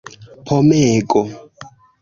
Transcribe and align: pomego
pomego 0.45 1.21